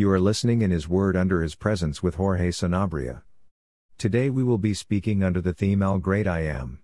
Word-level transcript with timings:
You 0.00 0.10
are 0.12 0.18
listening 0.18 0.62
in 0.62 0.70
His 0.70 0.88
Word 0.88 1.14
under 1.14 1.42
His 1.42 1.54
presence 1.54 2.02
with 2.02 2.14
Jorge 2.14 2.52
Sanabria. 2.52 3.20
Today 3.98 4.30
we 4.30 4.42
will 4.42 4.56
be 4.56 4.72
speaking 4.72 5.22
under 5.22 5.42
the 5.42 5.52
theme 5.52 5.82
How 5.82 5.98
Great 5.98 6.26
I 6.26 6.40
Am. 6.40 6.78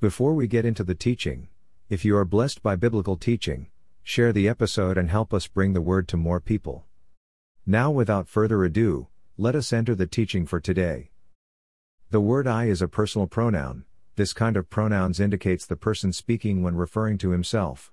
Before 0.00 0.32
we 0.32 0.46
get 0.46 0.64
into 0.64 0.84
the 0.84 0.94
teaching, 0.94 1.48
if 1.90 2.02
you 2.02 2.16
are 2.16 2.24
blessed 2.24 2.62
by 2.62 2.76
biblical 2.76 3.18
teaching, 3.18 3.66
share 4.02 4.32
the 4.32 4.48
episode 4.48 4.96
and 4.96 5.10
help 5.10 5.34
us 5.34 5.48
bring 5.48 5.74
the 5.74 5.82
Word 5.82 6.08
to 6.08 6.16
more 6.16 6.40
people. 6.40 6.86
Now, 7.66 7.90
without 7.90 8.26
further 8.26 8.64
ado, 8.64 9.08
let 9.36 9.54
us 9.54 9.70
enter 9.70 9.94
the 9.94 10.06
teaching 10.06 10.46
for 10.46 10.60
today. 10.60 11.10
The 12.08 12.22
word 12.22 12.46
I 12.46 12.68
is 12.68 12.80
a 12.80 12.88
personal 12.88 13.26
pronoun, 13.26 13.84
this 14.16 14.32
kind 14.32 14.56
of 14.56 14.70
pronouns 14.70 15.20
indicates 15.20 15.66
the 15.66 15.76
person 15.76 16.10
speaking 16.10 16.62
when 16.62 16.74
referring 16.74 17.18
to 17.18 17.32
himself. 17.32 17.92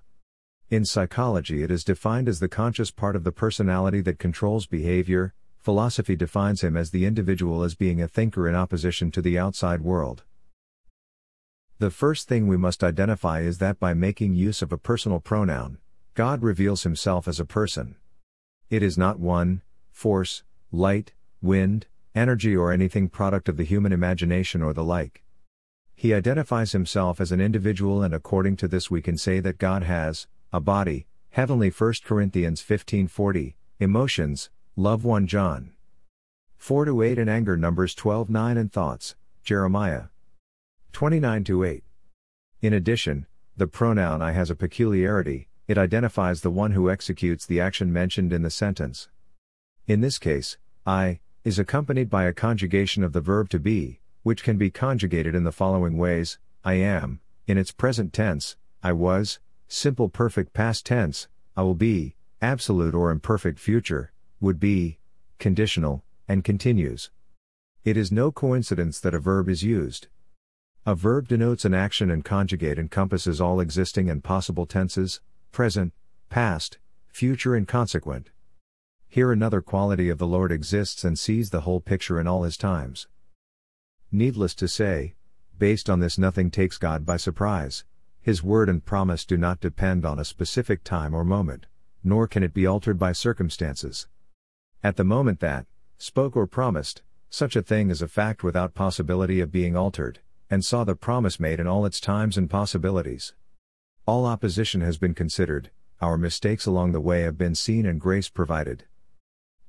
In 0.71 0.85
psychology, 0.85 1.63
it 1.63 1.69
is 1.69 1.83
defined 1.83 2.29
as 2.29 2.39
the 2.39 2.47
conscious 2.47 2.91
part 2.91 3.17
of 3.17 3.25
the 3.25 3.31
personality 3.33 3.99
that 4.03 4.19
controls 4.19 4.67
behavior. 4.67 5.33
Philosophy 5.59 6.15
defines 6.15 6.61
him 6.61 6.77
as 6.77 6.91
the 6.91 7.03
individual 7.03 7.63
as 7.63 7.75
being 7.75 8.01
a 8.01 8.07
thinker 8.07 8.47
in 8.47 8.55
opposition 8.55 9.11
to 9.11 9.21
the 9.21 9.37
outside 9.37 9.81
world. 9.81 10.23
The 11.79 11.89
first 11.89 12.29
thing 12.29 12.47
we 12.47 12.55
must 12.55 12.85
identify 12.85 13.41
is 13.41 13.57
that 13.57 13.81
by 13.81 13.93
making 13.93 14.35
use 14.35 14.61
of 14.61 14.71
a 14.71 14.77
personal 14.77 15.19
pronoun, 15.19 15.77
God 16.13 16.41
reveals 16.41 16.83
himself 16.83 17.27
as 17.27 17.37
a 17.37 17.45
person. 17.45 17.97
It 18.69 18.81
is 18.81 18.97
not 18.97 19.19
one, 19.19 19.63
force, 19.91 20.43
light, 20.71 21.11
wind, 21.41 21.87
energy, 22.15 22.55
or 22.55 22.71
anything 22.71 23.09
product 23.09 23.49
of 23.49 23.57
the 23.57 23.65
human 23.65 23.91
imagination 23.91 24.61
or 24.61 24.71
the 24.71 24.85
like. 24.85 25.21
He 25.95 26.13
identifies 26.13 26.71
himself 26.71 27.19
as 27.19 27.33
an 27.33 27.41
individual 27.41 28.01
and 28.03 28.13
according 28.13 28.55
to 28.55 28.69
this 28.69 28.89
we 28.89 29.01
can 29.01 29.17
say 29.17 29.41
that 29.41 29.57
God 29.57 29.83
has 29.83 30.27
a 30.53 30.59
body, 30.59 31.05
heavenly 31.29 31.69
1 31.69 31.93
Corinthians 32.03 32.61
15:40, 32.61 33.55
emotions, 33.79 34.49
love 34.75 35.05
1 35.05 35.25
John 35.25 35.71
4 36.57 36.83
to 36.83 37.01
8 37.01 37.17
and 37.17 37.29
anger 37.29 37.55
numbers 37.55 37.95
12:9 37.95 38.57
and 38.57 38.69
thoughts, 38.69 39.15
Jeremiah 39.45 40.07
29 40.91 41.45
to 41.45 41.63
8. 41.63 41.83
In 42.61 42.73
addition, 42.73 43.27
the 43.55 43.65
pronoun 43.65 44.21
I 44.21 44.33
has 44.33 44.49
a 44.49 44.55
peculiarity, 44.55 45.47
it 45.69 45.77
identifies 45.77 46.41
the 46.41 46.51
one 46.51 46.71
who 46.71 46.89
executes 46.89 47.45
the 47.45 47.61
action 47.61 47.93
mentioned 47.93 48.33
in 48.33 48.41
the 48.41 48.49
sentence. 48.49 49.07
In 49.87 50.01
this 50.01 50.19
case, 50.19 50.57
I 50.85 51.21
is 51.45 51.59
accompanied 51.59 52.09
by 52.09 52.25
a 52.25 52.33
conjugation 52.33 53.05
of 53.05 53.13
the 53.13 53.21
verb 53.21 53.47
to 53.51 53.59
be, 53.59 54.01
which 54.23 54.43
can 54.43 54.57
be 54.57 54.69
conjugated 54.69 55.33
in 55.33 55.45
the 55.45 55.53
following 55.53 55.95
ways 55.95 56.39
I 56.65 56.73
am, 56.73 57.21
in 57.47 57.57
its 57.57 57.71
present 57.71 58.11
tense, 58.11 58.57
I 58.83 58.91
was, 58.91 59.39
simple 59.71 60.09
perfect 60.09 60.51
past 60.53 60.85
tense, 60.85 61.29
I 61.55 61.63
will 61.63 61.75
be, 61.75 62.15
absolute 62.41 62.93
or 62.93 63.09
imperfect 63.09 63.57
future, 63.57 64.11
would 64.41 64.59
be, 64.59 64.99
conditional, 65.39 66.03
and 66.27 66.43
continues. 66.43 67.09
It 67.85 67.95
is 67.95 68.11
no 68.11 68.33
coincidence 68.33 68.99
that 68.99 69.13
a 69.13 69.19
verb 69.19 69.47
is 69.47 69.63
used. 69.63 70.07
A 70.85 70.93
verb 70.93 71.29
denotes 71.29 71.63
an 71.63 71.73
action 71.73 72.11
and 72.11 72.25
conjugate 72.25 72.77
encompasses 72.77 73.39
all 73.39 73.61
existing 73.61 74.09
and 74.09 74.21
possible 74.21 74.65
tenses, 74.65 75.21
present, 75.53 75.93
past, 76.29 76.77
future, 77.07 77.55
and 77.55 77.67
consequent. 77.67 78.29
Here 79.07 79.31
another 79.31 79.61
quality 79.61 80.09
of 80.09 80.17
the 80.17 80.27
Lord 80.27 80.51
exists 80.51 81.05
and 81.05 81.17
sees 81.17 81.49
the 81.49 81.61
whole 81.61 81.79
picture 81.79 82.19
in 82.19 82.27
all 82.27 82.43
his 82.43 82.57
times. 82.57 83.07
Needless 84.11 84.53
to 84.55 84.67
say, 84.67 85.15
based 85.57 85.89
on 85.89 86.01
this, 86.01 86.17
nothing 86.17 86.51
takes 86.51 86.77
God 86.77 87.05
by 87.05 87.15
surprise. 87.15 87.85
His 88.23 88.43
word 88.43 88.69
and 88.69 88.85
promise 88.85 89.25
do 89.25 89.35
not 89.35 89.59
depend 89.59 90.05
on 90.05 90.19
a 90.19 90.25
specific 90.25 90.83
time 90.83 91.15
or 91.15 91.23
moment, 91.23 91.65
nor 92.03 92.27
can 92.27 92.43
it 92.43 92.53
be 92.53 92.67
altered 92.67 92.99
by 92.99 93.13
circumstances. 93.13 94.07
At 94.83 94.95
the 94.95 95.03
moment 95.03 95.39
that, 95.39 95.65
spoke 95.97 96.35
or 96.37 96.45
promised, 96.45 97.01
such 97.31 97.55
a 97.55 97.63
thing 97.63 97.89
is 97.89 98.01
a 98.01 98.07
fact 98.07 98.43
without 98.43 98.75
possibility 98.75 99.39
of 99.39 99.51
being 99.51 99.75
altered, 99.75 100.19
and 100.51 100.63
saw 100.63 100.83
the 100.83 100.95
promise 100.95 101.39
made 101.39 101.59
in 101.59 101.65
all 101.65 101.83
its 101.83 101.99
times 101.99 102.37
and 102.37 102.47
possibilities. 102.47 103.33
All 104.05 104.27
opposition 104.27 104.81
has 104.81 104.99
been 104.99 105.15
considered, 105.15 105.71
our 105.99 106.17
mistakes 106.17 106.67
along 106.67 106.91
the 106.91 107.01
way 107.01 107.21
have 107.21 107.37
been 107.37 107.55
seen 107.55 107.87
and 107.87 107.99
grace 107.99 108.29
provided. 108.29 108.85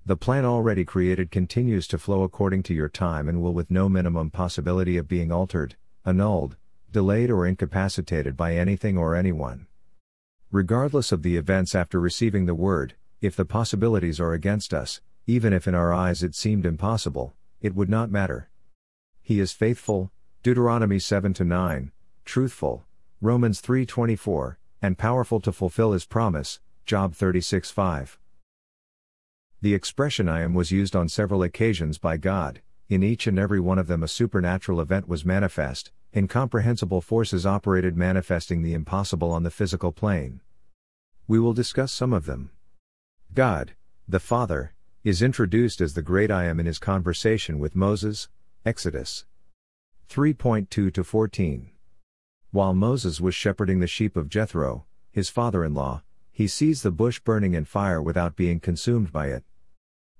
The 0.04 0.16
plan 0.16 0.44
already 0.44 0.84
created 0.84 1.30
continues 1.30 1.86
to 1.86 1.98
flow 1.98 2.22
according 2.22 2.64
to 2.64 2.74
your 2.74 2.88
time 2.88 3.28
and 3.28 3.40
will 3.40 3.54
with 3.54 3.70
no 3.70 3.88
minimum 3.88 4.30
possibility 4.30 4.98
of 4.98 5.08
being 5.08 5.30
altered, 5.30 5.76
annulled, 6.04 6.56
delayed 6.92 7.30
or 7.30 7.46
incapacitated 7.46 8.36
by 8.36 8.54
anything 8.54 8.96
or 8.96 9.16
anyone. 9.16 9.66
Regardless 10.50 11.12
of 11.12 11.22
the 11.22 11.36
events 11.36 11.74
after 11.74 11.98
receiving 11.98 12.46
the 12.46 12.54
word, 12.54 12.94
if 13.20 13.34
the 13.34 13.44
possibilities 13.44 14.20
are 14.20 14.32
against 14.32 14.74
us, 14.74 15.00
even 15.26 15.52
if 15.52 15.66
in 15.66 15.74
our 15.74 15.92
eyes 15.92 16.22
it 16.22 16.34
seemed 16.34 16.66
impossible, 16.66 17.34
it 17.60 17.74
would 17.74 17.88
not 17.88 18.10
matter. 18.10 18.50
He 19.22 19.40
is 19.40 19.52
faithful, 19.52 20.10
Deuteronomy 20.42 20.98
7 20.98 21.34
9, 21.38 21.92
truthful, 22.24 22.84
Romans 23.20 23.60
3:24, 23.60 24.56
and 24.82 24.98
powerful 24.98 25.40
to 25.40 25.52
fulfill 25.52 25.92
his 25.92 26.04
promise, 26.04 26.58
Job 26.84 27.14
36 27.14 27.70
5. 27.70 28.18
The 29.60 29.74
expression 29.74 30.28
I 30.28 30.40
am 30.40 30.54
was 30.54 30.72
used 30.72 30.96
on 30.96 31.08
several 31.08 31.44
occasions 31.44 31.98
by 31.98 32.16
God, 32.16 32.60
in 32.88 33.02
each 33.02 33.26
and 33.26 33.38
every 33.38 33.60
one 33.60 33.78
of 33.78 33.86
them 33.86 34.02
a 34.02 34.08
supernatural 34.08 34.80
event 34.80 35.08
was 35.08 35.24
manifest, 35.24 35.92
incomprehensible 36.14 37.00
forces 37.00 37.46
operated 37.46 37.96
manifesting 37.96 38.62
the 38.62 38.74
impossible 38.74 39.30
on 39.30 39.42
the 39.42 39.50
physical 39.50 39.92
plane. 39.92 40.40
We 41.26 41.38
will 41.38 41.54
discuss 41.54 41.92
some 41.92 42.12
of 42.12 42.26
them. 42.26 42.50
God, 43.34 43.74
the 44.06 44.20
Father, 44.20 44.74
is 45.04 45.22
introduced 45.22 45.80
as 45.80 45.94
the 45.94 46.02
great 46.02 46.30
I 46.30 46.44
am 46.44 46.60
in 46.60 46.66
his 46.66 46.78
conversation 46.78 47.58
with 47.58 47.74
Moses, 47.74 48.28
Exodus 48.64 49.24
3.2 50.08 50.92
to 50.92 51.02
14. 51.02 51.70
While 52.50 52.74
Moses 52.74 53.20
was 53.20 53.34
shepherding 53.34 53.80
the 53.80 53.86
sheep 53.86 54.16
of 54.16 54.28
Jethro, 54.28 54.84
his 55.10 55.30
father 55.30 55.64
in 55.64 55.72
law, 55.72 56.02
he 56.30 56.46
sees 56.46 56.82
the 56.82 56.90
bush 56.90 57.18
burning 57.20 57.54
in 57.54 57.64
fire 57.64 58.02
without 58.02 58.36
being 58.36 58.60
consumed 58.60 59.10
by 59.10 59.28
it. 59.28 59.44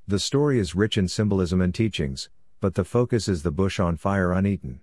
The 0.09 0.19
story 0.19 0.59
is 0.59 0.75
rich 0.75 0.97
in 0.97 1.09
symbolism 1.09 1.61
and 1.61 1.75
teachings, 1.75 2.31
but 2.63 2.77
the 2.77 2.85
focus 2.85 3.27
is 3.27 3.43
the 3.43 3.51
bush 3.51 3.81
on 3.81 3.97
fire 3.97 4.31
uneaten. 4.33 4.79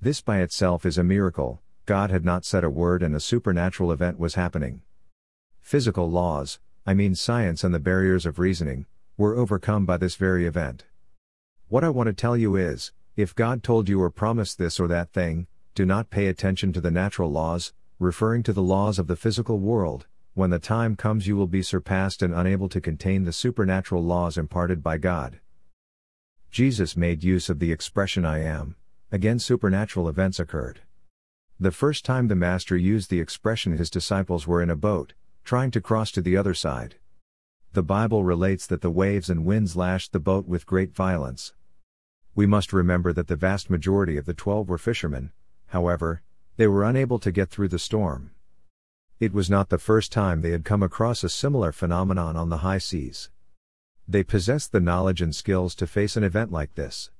This 0.00 0.20
by 0.20 0.40
itself 0.40 0.84
is 0.84 0.98
a 0.98 1.04
miracle, 1.04 1.62
God 1.84 2.10
had 2.10 2.24
not 2.24 2.44
said 2.44 2.64
a 2.64 2.68
word 2.68 3.00
and 3.00 3.14
a 3.14 3.20
supernatural 3.20 3.92
event 3.92 4.18
was 4.18 4.34
happening. 4.34 4.82
Physical 5.60 6.10
laws, 6.10 6.58
I 6.84 6.94
mean 6.94 7.14
science 7.14 7.62
and 7.62 7.72
the 7.72 7.78
barriers 7.78 8.26
of 8.26 8.40
reasoning, 8.40 8.86
were 9.16 9.36
overcome 9.36 9.86
by 9.86 9.98
this 9.98 10.16
very 10.16 10.46
event. 10.46 10.84
What 11.68 11.84
I 11.84 11.90
want 11.90 12.08
to 12.08 12.12
tell 12.12 12.36
you 12.36 12.56
is, 12.56 12.90
if 13.14 13.36
God 13.36 13.62
told 13.62 13.88
you 13.88 14.02
or 14.02 14.10
promised 14.10 14.58
this 14.58 14.80
or 14.80 14.88
that 14.88 15.12
thing, 15.12 15.46
do 15.76 15.86
not 15.86 16.10
pay 16.10 16.26
attention 16.26 16.72
to 16.72 16.80
the 16.80 16.90
natural 16.90 17.30
laws, 17.30 17.72
referring 18.00 18.42
to 18.42 18.52
the 18.52 18.64
laws 18.64 18.98
of 18.98 19.06
the 19.06 19.14
physical 19.14 19.60
world, 19.60 20.08
when 20.34 20.50
the 20.50 20.58
time 20.58 20.96
comes 20.96 21.28
you 21.28 21.36
will 21.36 21.46
be 21.46 21.62
surpassed 21.62 22.20
and 22.20 22.34
unable 22.34 22.68
to 22.68 22.80
contain 22.80 23.22
the 23.22 23.32
supernatural 23.32 24.02
laws 24.02 24.36
imparted 24.36 24.82
by 24.82 24.98
God. 24.98 25.38
Jesus 26.50 26.96
made 26.96 27.22
use 27.22 27.48
of 27.48 27.58
the 27.58 27.72
expression 27.72 28.24
I 28.24 28.42
am, 28.42 28.76
again 29.12 29.38
supernatural 29.38 30.08
events 30.08 30.40
occurred. 30.40 30.80
The 31.58 31.70
first 31.70 32.04
time 32.04 32.28
the 32.28 32.34
Master 32.34 32.76
used 32.76 33.08
the 33.08 33.20
expression 33.20 33.76
his 33.76 33.90
disciples 33.90 34.46
were 34.46 34.62
in 34.62 34.70
a 34.70 34.76
boat, 34.76 35.14
trying 35.44 35.70
to 35.70 35.80
cross 35.80 36.10
to 36.12 36.20
the 36.20 36.36
other 36.36 36.54
side. 36.54 36.96
The 37.72 37.82
Bible 37.82 38.24
relates 38.24 38.66
that 38.66 38.80
the 38.80 38.90
waves 38.90 39.30
and 39.30 39.44
winds 39.44 39.76
lashed 39.76 40.12
the 40.12 40.20
boat 40.20 40.46
with 40.46 40.66
great 40.66 40.94
violence. 40.94 41.54
We 42.34 42.46
must 42.46 42.72
remember 42.72 43.12
that 43.12 43.28
the 43.28 43.36
vast 43.36 43.70
majority 43.70 44.16
of 44.16 44.26
the 44.26 44.34
twelve 44.34 44.68
were 44.68 44.78
fishermen, 44.78 45.32
however, 45.68 46.22
they 46.56 46.66
were 46.66 46.84
unable 46.84 47.18
to 47.18 47.32
get 47.32 47.50
through 47.50 47.68
the 47.68 47.78
storm. 47.78 48.30
It 49.18 49.32
was 49.32 49.48
not 49.48 49.70
the 49.70 49.78
first 49.78 50.12
time 50.12 50.42
they 50.42 50.50
had 50.50 50.64
come 50.64 50.82
across 50.82 51.24
a 51.24 51.28
similar 51.30 51.72
phenomenon 51.72 52.36
on 52.36 52.50
the 52.50 52.58
high 52.58 52.78
seas. 52.78 53.30
They 54.08 54.22
possessed 54.22 54.70
the 54.70 54.80
knowledge 54.80 55.20
and 55.20 55.34
skills 55.34 55.74
to 55.76 55.86
face 55.86 56.16
an 56.16 56.22
event 56.22 56.52
like 56.52 56.74
this. 56.76 57.10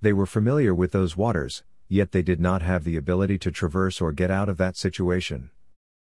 They 0.00 0.12
were 0.12 0.26
familiar 0.26 0.72
with 0.72 0.92
those 0.92 1.16
waters, 1.16 1.64
yet 1.88 2.12
they 2.12 2.22
did 2.22 2.38
not 2.38 2.62
have 2.62 2.84
the 2.84 2.96
ability 2.96 3.38
to 3.38 3.50
traverse 3.50 4.00
or 4.00 4.12
get 4.12 4.30
out 4.30 4.48
of 4.48 4.56
that 4.58 4.76
situation. 4.76 5.50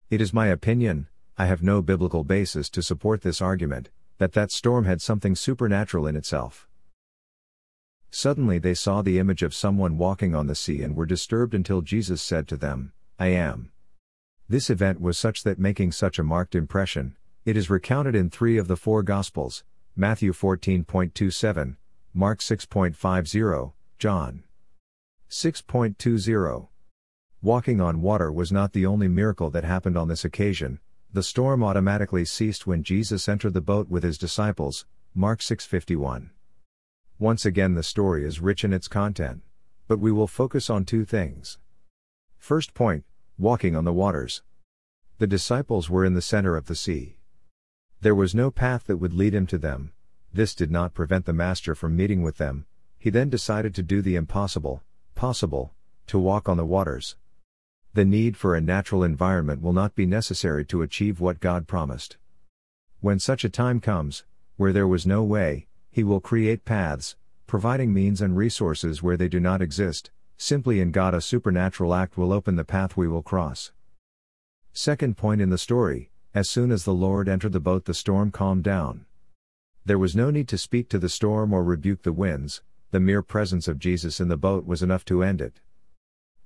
It 0.10 0.20
is 0.20 0.34
my 0.34 0.48
opinion, 0.48 1.08
I 1.38 1.46
have 1.46 1.62
no 1.62 1.84
biblical 1.84 2.24
basis 2.24 2.68
to 2.72 2.82
support 2.82 3.22
this 3.22 3.42
argument, 3.42 3.92
that 4.18 4.34
that 4.34 4.52
storm 4.52 4.86
had 4.86 5.02
something 5.02 5.36
supernatural 5.36 6.08
in 6.08 6.16
itself. 6.16 6.68
Suddenly 8.10 8.58
they 8.58 8.74
saw 8.74 9.02
the 9.02 9.20
image 9.20 9.44
of 9.44 9.54
someone 9.54 9.98
walking 9.98 10.34
on 10.34 10.48
the 10.48 10.56
sea 10.56 10.82
and 10.82 10.96
were 10.96 11.06
disturbed 11.06 11.54
until 11.54 11.82
Jesus 11.82 12.24
said 12.24 12.48
to 12.48 12.58
them, 12.58 12.92
I 13.20 13.28
am. 13.28 13.72
This 14.50 14.70
event 14.72 15.00
was 15.00 15.18
such 15.18 15.44
that 15.44 15.60
making 15.60 15.92
such 15.92 16.18
a 16.18 16.24
marked 16.24 16.56
impression, 16.56 17.16
it 17.46 17.56
is 17.56 17.70
recounted 17.70 18.16
in 18.16 18.30
three 18.30 18.58
of 18.58 18.68
the 18.68 18.76
four 18.76 19.04
Gospels 19.04 19.64
Matthew 19.96 20.32
14.27, 20.32 21.76
Mark 22.14 22.40
6.50, 22.40 23.74
John 24.00 24.44
6.20. 25.30 26.68
Walking 27.42 27.82
on 27.82 28.02
water 28.02 28.32
was 28.32 28.52
not 28.52 28.74
the 28.74 28.86
only 28.86 29.08
miracle 29.08 29.50
that 29.50 29.64
happened 29.64 29.98
on 29.98 30.08
this 30.08 30.24
occasion, 30.24 30.80
The 31.14 31.24
storm 31.24 31.62
automatically 31.62 32.24
ceased 32.24 32.66
when 32.66 32.84
Jesus 32.84 33.28
entered 33.28 33.54
the 33.54 33.60
boat 33.60 33.90
with 33.90 34.02
his 34.02 34.18
disciples, 34.18 34.86
Mark 35.14 35.42
6:51. 35.42 36.30
Once 37.20 37.46
again 37.46 37.74
the 37.76 37.84
story 37.84 38.24
is 38.24 38.40
rich 38.40 38.64
in 38.64 38.72
its 38.72 38.88
content, 38.88 39.42
but 39.90 40.00
we 40.00 40.10
will 40.10 40.26
focus 40.26 40.70
on 40.70 40.86
two 40.86 41.04
things. 41.04 41.60
First 42.38 42.74
point, 42.74 43.04
walking 43.38 43.76
on 43.76 43.84
the 43.84 43.92
waters. 43.92 44.42
The 45.18 45.28
disciples 45.28 45.90
were 45.90 46.06
in 46.06 46.14
the 46.14 46.22
center 46.22 46.56
of 46.56 46.68
the 46.68 46.76
sea. 46.76 47.18
There 48.02 48.16
was 48.16 48.34
no 48.34 48.50
path 48.50 48.86
that 48.88 48.98
would 48.98 49.14
lead 49.14 49.36
him 49.36 49.46
to 49.48 49.60
them. 49.60 49.92
This 50.34 50.56
did 50.56 50.72
not 50.72 50.96
prevent 50.96 51.26
the 51.26 51.34
master 51.34 51.76
from 51.76 51.96
meeting 51.96 52.24
with 52.24 52.38
them. 52.38 52.66
He 52.98 53.12
then 53.12 53.30
decided 53.30 53.76
to 53.76 53.84
do 53.84 54.02
the 54.02 54.16
impossible, 54.16 54.82
possible, 55.14 55.76
to 56.08 56.18
walk 56.18 56.50
on 56.50 56.58
the 56.58 56.66
waters. 56.66 57.16
The 57.94 58.04
need 58.04 58.38
for 58.38 58.56
a 58.56 58.62
natural 58.62 59.04
environment 59.04 59.62
will 59.62 59.74
not 59.74 59.94
be 59.94 60.08
necessary 60.08 60.66
to 60.66 60.82
achieve 60.82 61.20
what 61.20 61.40
God 61.40 61.68
promised. 61.68 62.18
When 63.02 63.20
such 63.20 63.44
a 63.44 63.50
time 63.50 63.80
comes, 63.80 64.24
where 64.58 64.74
there 64.74 64.88
was 64.88 65.06
no 65.06 65.24
way, 65.24 65.68
He 65.92 66.04
will 66.04 66.22
create 66.22 66.66
paths, 66.66 67.16
providing 67.46 67.94
means 67.94 68.20
and 68.20 68.36
resources 68.36 69.04
where 69.04 69.18
they 69.18 69.28
do 69.28 69.40
not 69.40 69.62
exist, 69.62 70.10
simply 70.38 70.80
in 70.80 70.92
God 70.92 71.14
a 71.14 71.22
supernatural 71.22 71.94
act 71.94 72.18
will 72.18 72.34
open 72.34 72.56
the 72.56 72.64
path 72.64 72.98
we 72.98 73.08
will 73.08 73.22
cross. 73.22 73.72
Second 74.74 75.18
point 75.18 75.40
in 75.40 75.52
the 75.52 75.58
story 75.58 76.11
as 76.34 76.50
soon 76.50 76.72
as 76.72 76.86
the 76.86 76.94
Lord 76.94 77.28
entered 77.28 77.52
the 77.52 77.60
boat, 77.60 77.86
the 77.86 77.94
storm 77.94 78.32
calmed 78.32 78.64
down. 78.64 79.06
There 79.86 80.00
was 80.00 80.16
no 80.16 80.32
need 80.32 80.48
to 80.50 80.58
speak 80.58 80.88
to 80.90 81.00
the 81.00 81.10
storm 81.10 81.52
or 81.52 81.64
rebuke 81.64 82.04
the 82.04 82.14
winds, 82.14 82.62
the 82.92 83.00
mere 83.00 83.22
presence 83.22 83.68
of 83.68 83.80
Jesus 83.80 84.20
in 84.20 84.28
the 84.28 84.38
boat 84.38 84.66
was 84.66 84.82
enough 84.82 85.04
to 85.06 85.24
end 85.24 85.42
it. 85.42 85.60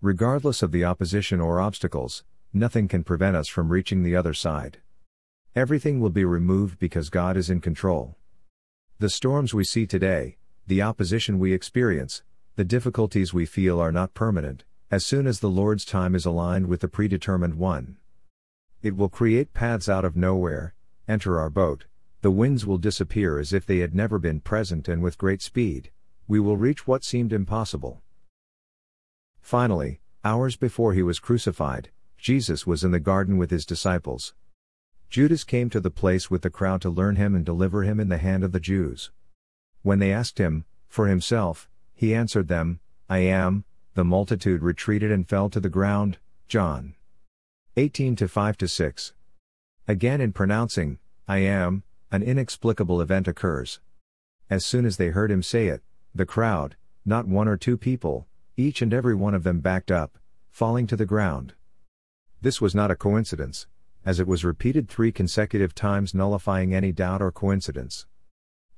Regardless 0.01 0.63
of 0.63 0.71
the 0.71 0.83
opposition 0.83 1.39
or 1.39 1.59
obstacles, 1.59 2.23
nothing 2.53 2.87
can 2.87 3.03
prevent 3.03 3.35
us 3.35 3.47
from 3.47 3.69
reaching 3.69 4.03
the 4.03 4.15
other 4.15 4.33
side. 4.33 4.79
Everything 5.55 5.99
will 5.99 6.09
be 6.09 6.25
removed 6.25 6.79
because 6.79 7.09
God 7.09 7.37
is 7.37 7.49
in 7.49 7.61
control. 7.61 8.15
The 8.99 9.09
storms 9.09 9.53
we 9.53 9.63
see 9.63 9.85
today, 9.85 10.37
the 10.67 10.81
opposition 10.81 11.37
we 11.37 11.53
experience, 11.53 12.23
the 12.55 12.63
difficulties 12.63 13.33
we 13.33 13.45
feel 13.45 13.79
are 13.79 13.91
not 13.91 14.13
permanent, 14.13 14.63
as 14.89 15.05
soon 15.05 15.27
as 15.27 15.39
the 15.39 15.49
Lord's 15.49 15.85
time 15.85 16.15
is 16.15 16.25
aligned 16.25 16.67
with 16.67 16.81
the 16.81 16.87
predetermined 16.87 17.55
one. 17.55 17.97
It 18.85 18.95
will 18.95 19.09
create 19.09 19.55
paths 19.55 19.89
out 19.89 20.05
of 20.05 20.15
nowhere, 20.15 20.75
enter 21.07 21.39
our 21.39 21.49
boat, 21.49 21.85
the 22.21 22.29
winds 22.29 22.67
will 22.67 22.77
disappear 22.77 23.39
as 23.39 23.51
if 23.51 23.65
they 23.65 23.79
had 23.79 23.95
never 23.95 24.19
been 24.19 24.41
present, 24.41 24.87
and 24.87 25.01
with 25.01 25.17
great 25.17 25.41
speed, 25.41 25.89
we 26.27 26.39
will 26.39 26.55
reach 26.55 26.85
what 26.85 27.03
seemed 27.03 27.33
impossible. 27.33 28.03
Finally, 29.41 30.01
hours 30.23 30.55
before 30.55 30.93
he 30.93 31.01
was 31.01 31.19
crucified, 31.19 31.89
Jesus 32.19 32.67
was 32.67 32.83
in 32.83 32.91
the 32.91 32.99
garden 32.99 33.37
with 33.37 33.49
his 33.49 33.65
disciples. 33.65 34.35
Judas 35.09 35.43
came 35.43 35.71
to 35.71 35.79
the 35.79 35.89
place 35.89 36.29
with 36.29 36.43
the 36.43 36.51
crowd 36.51 36.79
to 36.83 36.89
learn 36.91 37.15
him 37.15 37.33
and 37.33 37.43
deliver 37.43 37.81
him 37.81 37.99
in 37.99 38.09
the 38.09 38.19
hand 38.19 38.43
of 38.43 38.51
the 38.51 38.59
Jews. 38.59 39.09
When 39.81 39.97
they 39.97 40.13
asked 40.13 40.37
him, 40.37 40.63
for 40.87 41.07
himself, 41.07 41.67
he 41.95 42.13
answered 42.13 42.49
them, 42.49 42.81
I 43.09 43.17
am, 43.17 43.65
the 43.95 44.03
multitude 44.03 44.61
retreated 44.61 45.09
and 45.09 45.27
fell 45.27 45.49
to 45.49 45.59
the 45.59 45.69
ground. 45.69 46.19
John 46.47 46.94
18 47.77 48.15
to 48.15 48.29
5 48.29 48.57
to 48.59 48.69
6. 48.69 49.13
Again 49.85 50.21
in 50.21 50.31
pronouncing, 50.31 50.97
I 51.27 51.39
am, 51.39 51.83
an 52.09 52.23
inexplicable 52.23 53.01
event 53.01 53.27
occurs. 53.27 53.81
As 54.49 54.65
soon 54.65 54.85
as 54.85 54.95
they 54.95 55.09
heard 55.09 55.29
him 55.29 55.43
say 55.43 55.67
it, 55.67 55.81
the 56.13 56.25
crowd, 56.25 56.77
not 57.05 57.27
one 57.27 57.49
or 57.49 57.57
two 57.57 57.75
people, 57.75 58.27
each 58.55 58.81
and 58.81 58.93
every 58.93 59.13
one 59.13 59.35
of 59.35 59.43
them 59.43 59.59
backed 59.59 59.91
up, 59.91 60.17
falling 60.49 60.87
to 60.87 60.95
the 60.95 61.05
ground. 61.05 61.51
This 62.41 62.61
was 62.61 62.73
not 62.73 62.91
a 62.91 62.95
coincidence, 62.95 63.67
as 64.05 64.21
it 64.21 64.27
was 64.27 64.45
repeated 64.45 64.87
three 64.87 65.11
consecutive 65.11 65.75
times, 65.75 66.13
nullifying 66.13 66.73
any 66.73 66.93
doubt 66.93 67.21
or 67.21 67.29
coincidence. 67.29 68.05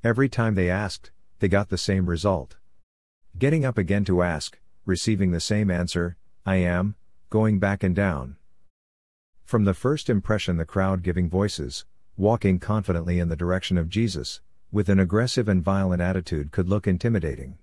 Every 0.03 0.27
time 0.27 0.55
they 0.55 0.71
asked, 0.71 1.11
they 1.37 1.47
got 1.47 1.69
the 1.69 1.77
same 1.77 2.09
result. 2.09 2.55
Getting 3.37 3.63
up 3.63 3.77
again 3.77 4.05
to 4.05 4.23
ask, 4.23 4.57
receiving 4.87 5.29
the 5.29 5.39
same 5.39 5.69
answer, 5.69 6.17
I 6.47 6.55
am, 6.55 6.95
going 7.29 7.59
back 7.59 7.83
and 7.83 7.95
down. 7.95 8.37
From 9.47 9.63
the 9.63 9.73
first 9.73 10.09
impression, 10.09 10.57
the 10.57 10.65
crowd 10.65 11.03
giving 11.03 11.29
voices, 11.29 11.85
walking 12.17 12.59
confidently 12.59 13.17
in 13.17 13.29
the 13.29 13.37
direction 13.37 13.77
of 13.77 13.87
Jesus, 13.87 14.41
with 14.73 14.89
an 14.89 14.99
aggressive 14.99 15.47
and 15.47 15.63
violent 15.63 16.01
attitude 16.01 16.51
could 16.51 16.67
look 16.67 16.85
intimidating. 16.85 17.57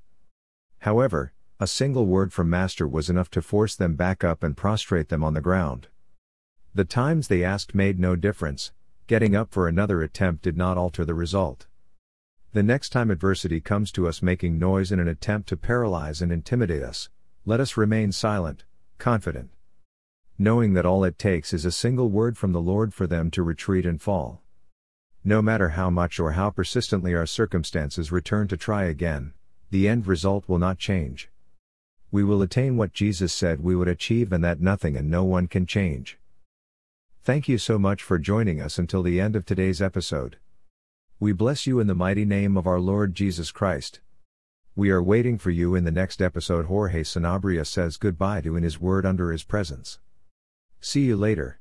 However, 0.79 1.35
a 1.61 1.67
single 1.67 2.07
word 2.07 2.33
from 2.33 2.49
Master 2.49 2.89
was 2.89 3.11
enough 3.11 3.29
to 3.33 3.43
force 3.43 3.77
them 3.77 3.97
back 3.97 4.25
up 4.25 4.43
and 4.43 4.57
prostrate 4.57 5.11
them 5.11 5.23
on 5.23 5.35
the 5.35 5.43
ground. 5.43 5.89
The 6.75 6.87
times 6.87 7.29
they 7.29 7.45
asked 7.45 7.75
made 7.75 8.01
no 8.01 8.17
difference, 8.17 8.73
getting 9.07 9.37
up 9.37 9.53
for 9.53 9.69
another 9.69 10.01
attempt 10.01 10.43
did 10.43 10.57
not 10.57 10.79
alter 10.79 11.05
the 11.05 11.13
result. 11.13 11.67
The 12.55 12.63
next 12.63 12.93
time 12.93 13.11
adversity 13.11 13.61
comes 13.61 13.93
to 13.93 14.09
us 14.09 14.23
making 14.23 14.59
noise 14.59 14.91
in 14.91 15.01
an 15.01 15.09
attempt 15.09 15.51
to 15.51 15.57
paralyze 15.59 16.23
and 16.23 16.33
intimidate 16.33 16.83
us, 16.83 17.11
let 17.45 17.61
us 17.61 17.77
remain 17.77 18.11
silent, 18.11 18.65
confident. 18.97 19.51
Knowing 20.39 20.73
that 20.73 20.85
all 20.85 21.05
it 21.05 21.17
takes 21.17 21.53
is 21.53 21.65
a 21.65 21.71
single 21.71 22.09
word 22.09 22.37
from 22.37 22.51
the 22.51 22.61
Lord 22.61 22.93
for 22.93 23.07
them 23.07 23.31
to 23.31 23.43
retreat 23.43 23.87
and 23.87 24.03
fall. 24.03 24.41
No 25.23 25.41
matter 25.41 25.71
how 25.71 25.91
much 25.91 26.19
or 26.19 26.33
how 26.33 26.51
persistently 26.51 27.15
our 27.15 27.25
circumstances 27.25 28.11
return 28.11 28.49
to 28.49 28.57
try 28.57 28.85
again, 28.85 29.33
the 29.71 29.87
end 29.87 30.09
result 30.09 30.49
will 30.49 30.59
not 30.59 30.77
change. 30.77 31.31
We 32.11 32.25
will 32.25 32.43
attain 32.43 32.77
what 32.77 32.93
Jesus 32.93 33.33
said 33.33 33.63
we 33.63 33.77
would 33.77 33.87
achieve 33.87 34.33
and 34.33 34.43
that 34.43 34.61
nothing 34.61 34.97
and 34.97 35.09
no 35.09 35.23
one 35.23 35.47
can 35.47 35.67
change. 35.67 36.19
Thank 37.23 37.49
you 37.49 37.57
so 37.57 37.79
much 37.79 38.03
for 38.03 38.19
joining 38.19 38.61
us 38.61 38.77
until 38.77 39.05
the 39.05 39.21
end 39.21 39.37
of 39.37 39.47
today's 39.47 39.81
episode. 39.81 40.39
We 41.21 41.33
bless 41.33 41.65
you 41.65 41.79
in 41.79 41.87
the 41.87 41.95
mighty 41.95 42.25
name 42.25 42.57
of 42.57 42.67
our 42.67 42.81
Lord 42.81 43.15
Jesus 43.15 43.53
Christ. 43.53 44.01
We 44.75 44.91
are 44.91 45.03
waiting 45.03 45.39
for 45.39 45.51
you 45.51 45.77
in 45.77 45.85
the 45.85 45.93
next 45.93 46.21
episode. 46.21 46.67
Jorge 46.67 47.05
Sanabria 47.05 47.65
says 47.65 47.97
goodbye 47.97 48.41
to 48.41 48.57
in 48.57 48.65
his 48.65 48.81
word 48.81 49.07
under 49.07 49.31
his 49.31 49.45
presence. 49.45 50.01
See 50.85 51.01
you 51.01 51.17
later. 51.17 51.61